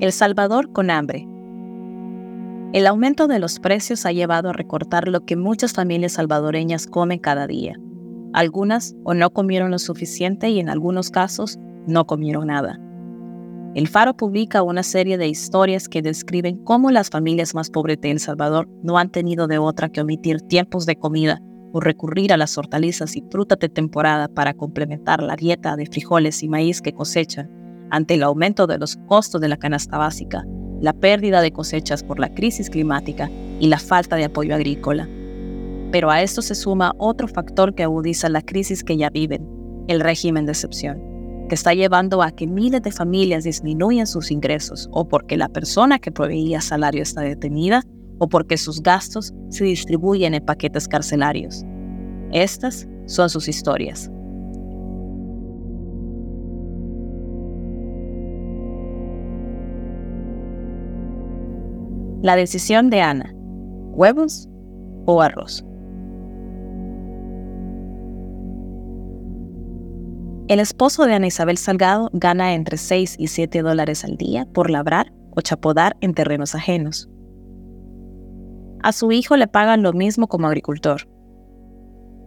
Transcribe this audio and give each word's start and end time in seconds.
El 0.00 0.12
Salvador 0.12 0.72
con 0.72 0.88
hambre. 0.88 1.28
El 2.72 2.86
aumento 2.86 3.28
de 3.28 3.38
los 3.38 3.60
precios 3.60 4.06
ha 4.06 4.12
llevado 4.12 4.48
a 4.48 4.54
recortar 4.54 5.08
lo 5.08 5.26
que 5.26 5.36
muchas 5.36 5.74
familias 5.74 6.12
salvadoreñas 6.12 6.86
comen 6.86 7.18
cada 7.18 7.46
día. 7.46 7.78
Algunas 8.32 8.96
o 9.04 9.12
no 9.12 9.28
comieron 9.28 9.70
lo 9.70 9.78
suficiente 9.78 10.48
y 10.48 10.58
en 10.58 10.70
algunos 10.70 11.10
casos 11.10 11.58
no 11.86 12.06
comieron 12.06 12.46
nada. 12.46 12.80
El 13.74 13.88
Faro 13.88 14.16
publica 14.16 14.62
una 14.62 14.84
serie 14.84 15.18
de 15.18 15.28
historias 15.28 15.86
que 15.86 16.00
describen 16.00 16.64
cómo 16.64 16.90
las 16.90 17.10
familias 17.10 17.54
más 17.54 17.68
pobres 17.68 18.00
de 18.00 18.12
El 18.12 18.20
Salvador 18.20 18.70
no 18.82 18.96
han 18.96 19.10
tenido 19.10 19.48
de 19.48 19.58
otra 19.58 19.90
que 19.90 20.00
omitir 20.00 20.40
tiempos 20.40 20.86
de 20.86 20.96
comida 20.96 21.42
o 21.74 21.80
recurrir 21.80 22.32
a 22.32 22.38
las 22.38 22.56
hortalizas 22.56 23.16
y 23.16 23.24
frutas 23.30 23.58
de 23.58 23.68
temporada 23.68 24.28
para 24.28 24.54
complementar 24.54 25.22
la 25.22 25.36
dieta 25.36 25.76
de 25.76 25.84
frijoles 25.84 26.42
y 26.42 26.48
maíz 26.48 26.80
que 26.80 26.94
cosechan 26.94 27.59
ante 27.90 28.14
el 28.14 28.22
aumento 28.22 28.66
de 28.66 28.78
los 28.78 28.96
costos 29.06 29.40
de 29.40 29.48
la 29.48 29.56
canasta 29.56 29.98
básica, 29.98 30.44
la 30.80 30.92
pérdida 30.92 31.42
de 31.42 31.52
cosechas 31.52 32.02
por 32.02 32.18
la 32.18 32.32
crisis 32.32 32.70
climática 32.70 33.30
y 33.58 33.68
la 33.68 33.78
falta 33.78 34.16
de 34.16 34.24
apoyo 34.24 34.54
agrícola. 34.54 35.08
Pero 35.92 36.10
a 36.10 36.22
esto 36.22 36.40
se 36.40 36.54
suma 36.54 36.94
otro 36.98 37.28
factor 37.28 37.74
que 37.74 37.82
agudiza 37.82 38.28
la 38.28 38.42
crisis 38.42 38.82
que 38.82 38.96
ya 38.96 39.10
viven, 39.10 39.46
el 39.88 40.00
régimen 40.00 40.46
de 40.46 40.52
excepción, 40.52 41.00
que 41.48 41.54
está 41.54 41.74
llevando 41.74 42.22
a 42.22 42.30
que 42.30 42.46
miles 42.46 42.82
de 42.82 42.92
familias 42.92 43.44
disminuyan 43.44 44.06
sus 44.06 44.30
ingresos 44.30 44.88
o 44.92 45.08
porque 45.08 45.36
la 45.36 45.48
persona 45.48 45.98
que 45.98 46.12
proveía 46.12 46.60
salario 46.60 47.02
está 47.02 47.22
detenida 47.22 47.82
o 48.18 48.28
porque 48.28 48.56
sus 48.56 48.82
gastos 48.82 49.34
se 49.48 49.64
distribuyen 49.64 50.34
en 50.34 50.44
paquetes 50.44 50.86
carcelarios. 50.86 51.64
Estas 52.32 52.86
son 53.06 53.28
sus 53.28 53.48
historias. 53.48 54.10
La 62.22 62.36
decisión 62.36 62.90
de 62.90 63.00
Ana. 63.00 63.32
¿Huevos 63.92 64.46
o 65.06 65.22
arroz? 65.22 65.64
El 70.48 70.60
esposo 70.60 71.06
de 71.06 71.14
Ana 71.14 71.28
Isabel 71.28 71.56
Salgado 71.56 72.10
gana 72.12 72.52
entre 72.52 72.76
6 72.76 73.16
y 73.18 73.28
7 73.28 73.62
dólares 73.62 74.04
al 74.04 74.18
día 74.18 74.46
por 74.52 74.68
labrar 74.68 75.14
o 75.30 75.40
chapodar 75.40 75.96
en 76.02 76.12
terrenos 76.12 76.54
ajenos. 76.54 77.08
A 78.82 78.92
su 78.92 79.12
hijo 79.12 79.38
le 79.38 79.46
pagan 79.46 79.82
lo 79.82 79.94
mismo 79.94 80.28
como 80.28 80.46
agricultor. 80.46 81.08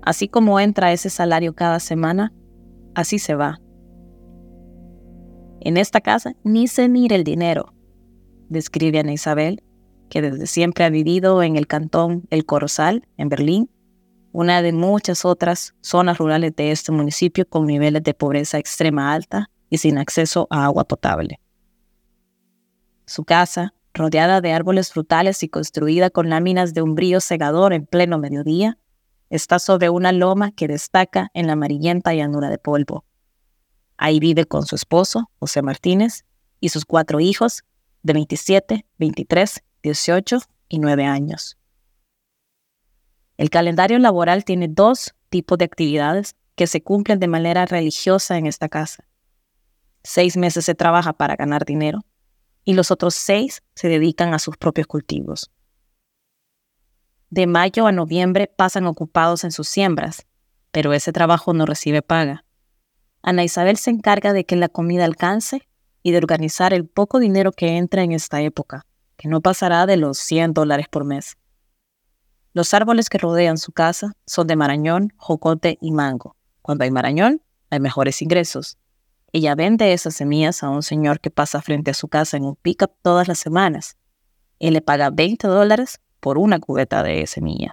Así 0.00 0.26
como 0.26 0.58
entra 0.58 0.92
ese 0.92 1.10
salario 1.10 1.54
cada 1.54 1.80
semana, 1.80 2.32
así 2.94 3.18
se 3.18 3.34
va. 3.34 3.60
En 5.60 5.76
esta 5.76 6.00
casa 6.00 6.32
ni 6.44 6.66
se 6.66 6.88
mira 6.88 7.14
el 7.14 7.24
dinero, 7.24 7.74
describe 8.48 8.98
Ana 8.98 9.12
Isabel 9.12 9.62
que 10.12 10.20
desde 10.20 10.46
siempre 10.46 10.84
ha 10.84 10.90
vivido 10.90 11.42
en 11.42 11.56
el 11.56 11.66
cantón 11.66 12.24
El 12.28 12.44
Corozal, 12.44 13.08
en 13.16 13.30
Berlín, 13.30 13.70
una 14.30 14.60
de 14.60 14.74
muchas 14.74 15.24
otras 15.24 15.74
zonas 15.80 16.18
rurales 16.18 16.54
de 16.54 16.70
este 16.70 16.92
municipio 16.92 17.48
con 17.48 17.64
niveles 17.64 18.02
de 18.02 18.12
pobreza 18.12 18.58
extrema 18.58 19.14
alta 19.14 19.48
y 19.70 19.78
sin 19.78 19.96
acceso 19.96 20.48
a 20.50 20.66
agua 20.66 20.84
potable. 20.84 21.40
Su 23.06 23.24
casa, 23.24 23.72
rodeada 23.94 24.42
de 24.42 24.52
árboles 24.52 24.92
frutales 24.92 25.42
y 25.42 25.48
construida 25.48 26.10
con 26.10 26.28
láminas 26.28 26.74
de 26.74 26.82
umbrío 26.82 27.18
segador 27.22 27.72
en 27.72 27.86
pleno 27.86 28.18
mediodía, 28.18 28.76
está 29.30 29.58
sobre 29.58 29.88
una 29.88 30.12
loma 30.12 30.52
que 30.52 30.68
destaca 30.68 31.30
en 31.32 31.46
la 31.46 31.54
amarillenta 31.54 32.12
llanura 32.12 32.50
de 32.50 32.58
polvo. 32.58 33.06
Ahí 33.96 34.20
vive 34.20 34.44
con 34.44 34.66
su 34.66 34.74
esposo, 34.74 35.30
José 35.38 35.62
Martínez, 35.62 36.26
y 36.60 36.68
sus 36.68 36.84
cuatro 36.84 37.18
hijos 37.18 37.64
de 38.02 38.12
27, 38.12 38.84
23 38.98 39.62
18 39.82 40.38
y 40.68 40.78
9 40.78 41.04
años. 41.04 41.58
El 43.36 43.50
calendario 43.50 43.98
laboral 43.98 44.44
tiene 44.44 44.68
dos 44.68 45.14
tipos 45.28 45.58
de 45.58 45.64
actividades 45.64 46.36
que 46.54 46.66
se 46.66 46.82
cumplen 46.82 47.18
de 47.18 47.28
manera 47.28 47.66
religiosa 47.66 48.38
en 48.38 48.46
esta 48.46 48.68
casa. 48.68 49.04
Seis 50.04 50.36
meses 50.36 50.64
se 50.64 50.74
trabaja 50.74 51.12
para 51.12 51.36
ganar 51.36 51.64
dinero 51.64 52.04
y 52.64 52.74
los 52.74 52.90
otros 52.90 53.14
seis 53.14 53.62
se 53.74 53.88
dedican 53.88 54.34
a 54.34 54.38
sus 54.38 54.56
propios 54.56 54.86
cultivos. 54.86 55.50
De 57.30 57.46
mayo 57.46 57.86
a 57.86 57.92
noviembre 57.92 58.46
pasan 58.46 58.86
ocupados 58.86 59.42
en 59.42 59.50
sus 59.50 59.66
siembras, 59.68 60.26
pero 60.70 60.92
ese 60.92 61.12
trabajo 61.12 61.54
no 61.54 61.66
recibe 61.66 62.02
paga. 62.02 62.44
Ana 63.22 63.42
Isabel 63.42 63.78
se 63.78 63.90
encarga 63.90 64.32
de 64.32 64.44
que 64.44 64.54
la 64.54 64.68
comida 64.68 65.04
alcance 65.04 65.68
y 66.02 66.12
de 66.12 66.18
organizar 66.18 66.72
el 66.72 66.86
poco 66.86 67.18
dinero 67.18 67.52
que 67.52 67.76
entra 67.76 68.02
en 68.02 68.12
esta 68.12 68.42
época 68.42 68.86
no 69.28 69.40
pasará 69.40 69.86
de 69.86 69.96
los 69.96 70.18
100 70.18 70.54
dólares 70.54 70.86
por 70.88 71.04
mes. 71.04 71.36
Los 72.54 72.74
árboles 72.74 73.08
que 73.08 73.18
rodean 73.18 73.56
su 73.56 73.72
casa 73.72 74.12
son 74.26 74.46
de 74.46 74.56
marañón, 74.56 75.12
jocote 75.16 75.78
y 75.80 75.92
mango. 75.92 76.36
Cuando 76.60 76.84
hay 76.84 76.90
marañón, 76.90 77.42
hay 77.70 77.80
mejores 77.80 78.20
ingresos. 78.20 78.78
Ella 79.32 79.54
vende 79.54 79.92
esas 79.92 80.14
semillas 80.14 80.62
a 80.62 80.68
un 80.68 80.82
señor 80.82 81.20
que 81.20 81.30
pasa 81.30 81.62
frente 81.62 81.92
a 81.92 81.94
su 81.94 82.08
casa 82.08 82.36
en 82.36 82.44
un 82.44 82.56
pickup 82.56 82.92
todas 83.00 83.28
las 83.28 83.38
semanas. 83.38 83.96
Él 84.58 84.74
le 84.74 84.82
paga 84.82 85.10
20 85.10 85.48
dólares 85.48 86.00
por 86.20 86.36
una 86.36 86.58
cubeta 86.58 87.02
de 87.02 87.26
semillas. 87.26 87.72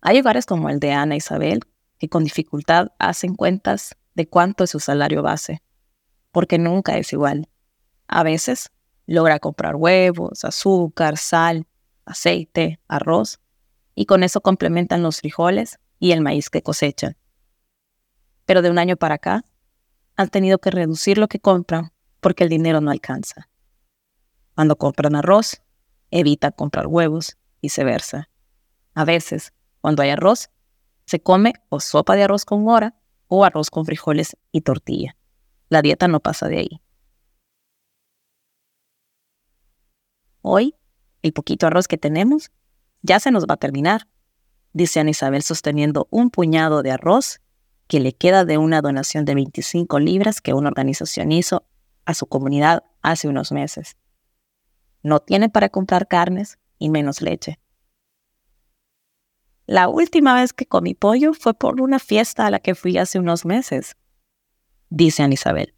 Hay 0.00 0.18
hogares 0.18 0.46
como 0.46 0.68
el 0.68 0.80
de 0.80 0.92
Ana 0.92 1.16
Isabel 1.16 1.60
que 1.98 2.08
con 2.08 2.24
dificultad 2.24 2.88
hacen 2.98 3.36
cuentas 3.36 3.96
de 4.14 4.28
cuánto 4.28 4.64
es 4.64 4.70
su 4.70 4.80
salario 4.80 5.22
base 5.22 5.62
porque 6.34 6.58
nunca 6.58 6.98
es 6.98 7.12
igual. 7.12 7.48
A 8.08 8.24
veces 8.24 8.72
logra 9.06 9.38
comprar 9.38 9.76
huevos, 9.76 10.44
azúcar, 10.44 11.16
sal, 11.16 11.68
aceite, 12.04 12.80
arroz, 12.88 13.38
y 13.94 14.06
con 14.06 14.24
eso 14.24 14.40
complementan 14.40 15.00
los 15.00 15.20
frijoles 15.20 15.78
y 16.00 16.10
el 16.10 16.22
maíz 16.22 16.50
que 16.50 16.60
cosechan. 16.60 17.16
Pero 18.46 18.62
de 18.62 18.70
un 18.70 18.80
año 18.80 18.96
para 18.96 19.14
acá, 19.14 19.44
han 20.16 20.28
tenido 20.28 20.58
que 20.58 20.72
reducir 20.72 21.18
lo 21.18 21.28
que 21.28 21.38
compran 21.38 21.92
porque 22.18 22.42
el 22.42 22.50
dinero 22.50 22.80
no 22.80 22.90
alcanza. 22.90 23.48
Cuando 24.56 24.76
compran 24.76 25.14
arroz, 25.14 25.62
evita 26.10 26.50
comprar 26.50 26.88
huevos, 26.88 27.38
viceversa. 27.62 28.28
A 28.94 29.04
veces, 29.04 29.52
cuando 29.80 30.02
hay 30.02 30.10
arroz, 30.10 30.50
se 31.06 31.20
come 31.20 31.52
o 31.68 31.78
sopa 31.78 32.16
de 32.16 32.24
arroz 32.24 32.44
con 32.44 32.64
mora 32.64 32.96
o 33.28 33.44
arroz 33.44 33.70
con 33.70 33.86
frijoles 33.86 34.36
y 34.50 34.62
tortilla. 34.62 35.16
La 35.68 35.82
dieta 35.82 36.08
no 36.08 36.20
pasa 36.20 36.48
de 36.48 36.58
ahí. 36.58 36.80
Hoy, 40.42 40.74
el 41.22 41.32
poquito 41.32 41.66
arroz 41.66 41.88
que 41.88 41.96
tenemos 41.96 42.52
ya 43.02 43.18
se 43.18 43.30
nos 43.30 43.44
va 43.44 43.54
a 43.54 43.58
terminar, 43.58 44.08
dice 44.72 45.00
Ana 45.00 45.10
Isabel 45.10 45.42
sosteniendo 45.42 46.06
un 46.10 46.30
puñado 46.30 46.82
de 46.82 46.90
arroz 46.90 47.40
que 47.86 48.00
le 48.00 48.12
queda 48.12 48.44
de 48.44 48.58
una 48.58 48.82
donación 48.82 49.24
de 49.24 49.34
25 49.34 49.98
libras 49.98 50.40
que 50.40 50.54
una 50.54 50.68
organización 50.68 51.32
hizo 51.32 51.66
a 52.04 52.14
su 52.14 52.26
comunidad 52.26 52.84
hace 53.02 53.28
unos 53.28 53.52
meses. 53.52 53.96
No 55.02 55.20
tiene 55.20 55.48
para 55.48 55.68
comprar 55.68 56.08
carnes 56.08 56.58
y 56.78 56.90
menos 56.90 57.20
leche. 57.20 57.58
La 59.66 59.88
última 59.88 60.34
vez 60.34 60.52
que 60.52 60.66
comí 60.66 60.94
pollo 60.94 61.32
fue 61.32 61.54
por 61.54 61.80
una 61.80 61.98
fiesta 61.98 62.46
a 62.46 62.50
la 62.50 62.58
que 62.58 62.74
fui 62.74 62.98
hace 62.98 63.18
unos 63.18 63.46
meses 63.46 63.96
dice 64.94 65.24
Ana 65.24 65.34
Isabel. 65.34 65.74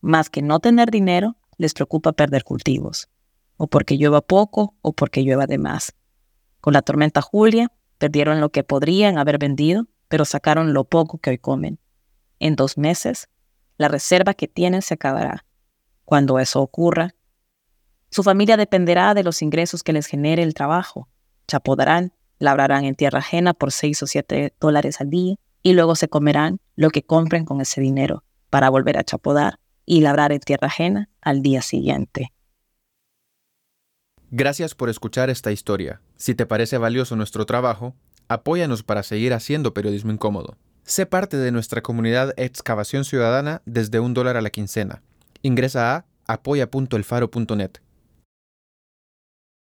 Más 0.00 0.30
que 0.30 0.40
no 0.40 0.60
tener 0.60 0.90
dinero, 0.90 1.36
les 1.58 1.74
preocupa 1.74 2.12
perder 2.12 2.44
cultivos, 2.44 3.08
o 3.56 3.66
porque 3.66 3.96
llueva 3.96 4.20
poco 4.20 4.76
o 4.82 4.92
porque 4.92 5.22
llueva 5.22 5.46
de 5.46 5.58
más. 5.58 5.94
Con 6.60 6.74
la 6.74 6.82
tormenta 6.82 7.20
Julia, 7.20 7.72
perdieron 7.98 8.40
lo 8.40 8.50
que 8.50 8.62
podrían 8.62 9.18
haber 9.18 9.38
vendido, 9.38 9.88
pero 10.08 10.24
sacaron 10.24 10.74
lo 10.74 10.84
poco 10.84 11.18
que 11.18 11.30
hoy 11.30 11.38
comen. 11.38 11.80
En 12.38 12.54
dos 12.56 12.78
meses, 12.78 13.28
la 13.78 13.88
reserva 13.88 14.34
que 14.34 14.48
tienen 14.48 14.82
se 14.82 14.94
acabará. 14.94 15.44
Cuando 16.04 16.38
eso 16.38 16.60
ocurra, 16.60 17.14
su 18.10 18.22
familia 18.22 18.56
dependerá 18.56 19.14
de 19.14 19.24
los 19.24 19.42
ingresos 19.42 19.82
que 19.82 19.92
les 19.92 20.06
genere 20.06 20.42
el 20.42 20.54
trabajo. 20.54 21.08
Chapodarán, 21.48 22.12
labrarán 22.38 22.84
en 22.84 22.94
tierra 22.94 23.20
ajena 23.20 23.54
por 23.54 23.72
seis 23.72 24.02
o 24.02 24.06
siete 24.06 24.54
dólares 24.60 25.00
al 25.00 25.10
día 25.10 25.36
y 25.62 25.72
luego 25.72 25.94
se 25.94 26.08
comerán 26.08 26.58
lo 26.76 26.90
que 26.90 27.02
compren 27.02 27.44
con 27.44 27.60
ese 27.60 27.80
dinero 27.80 28.24
para 28.50 28.68
volver 28.68 28.98
a 28.98 29.04
chapodar 29.04 29.58
y 29.86 30.00
labrar 30.00 30.32
en 30.32 30.40
tierra 30.40 30.68
ajena 30.68 31.08
al 31.20 31.42
día 31.42 31.62
siguiente. 31.62 32.32
Gracias 34.30 34.74
por 34.74 34.88
escuchar 34.88 35.28
esta 35.28 35.52
historia. 35.52 36.00
Si 36.16 36.34
te 36.34 36.46
parece 36.46 36.78
valioso 36.78 37.16
nuestro 37.16 37.44
trabajo, 37.44 37.94
apóyanos 38.28 38.82
para 38.82 39.02
seguir 39.02 39.34
haciendo 39.34 39.74
periodismo 39.74 40.10
incómodo. 40.10 40.56
Sé 40.84 41.06
parte 41.06 41.36
de 41.36 41.52
nuestra 41.52 41.82
comunidad 41.82 42.32
Excavación 42.36 43.04
Ciudadana 43.04 43.62
desde 43.66 44.00
un 44.00 44.14
dólar 44.14 44.36
a 44.36 44.40
la 44.40 44.50
quincena. 44.50 45.02
Ingresa 45.42 45.94
a 45.94 46.06
apoya.elfaro.net. 46.26 47.81